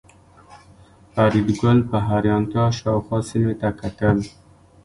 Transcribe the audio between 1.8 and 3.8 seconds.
په حیرانتیا شاوخوا سیمې ته